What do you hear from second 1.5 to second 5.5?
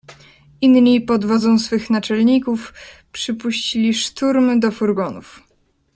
swych naczelników przypuścili szturm do furgonów."